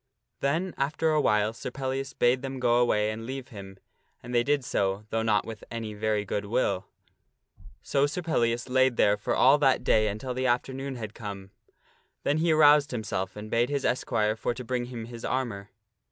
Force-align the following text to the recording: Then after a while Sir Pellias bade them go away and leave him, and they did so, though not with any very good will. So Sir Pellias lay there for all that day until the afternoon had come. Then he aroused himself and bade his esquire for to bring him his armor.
Then 0.39 0.73
after 0.79 1.11
a 1.11 1.21
while 1.21 1.53
Sir 1.53 1.69
Pellias 1.69 2.13
bade 2.13 2.41
them 2.41 2.59
go 2.59 2.77
away 2.79 3.11
and 3.11 3.23
leave 3.27 3.49
him, 3.49 3.77
and 4.23 4.33
they 4.33 4.41
did 4.41 4.65
so, 4.65 5.05
though 5.11 5.21
not 5.21 5.45
with 5.45 5.63
any 5.69 5.93
very 5.93 6.25
good 6.25 6.45
will. 6.45 6.87
So 7.83 8.07
Sir 8.07 8.23
Pellias 8.23 8.67
lay 8.67 8.89
there 8.89 9.15
for 9.15 9.35
all 9.35 9.59
that 9.59 9.83
day 9.83 10.07
until 10.07 10.33
the 10.33 10.47
afternoon 10.47 10.95
had 10.95 11.13
come. 11.13 11.51
Then 12.23 12.39
he 12.39 12.51
aroused 12.51 12.89
himself 12.89 13.35
and 13.35 13.51
bade 13.51 13.69
his 13.69 13.85
esquire 13.85 14.35
for 14.35 14.55
to 14.55 14.63
bring 14.65 14.85
him 14.85 15.05
his 15.05 15.23
armor. 15.23 15.69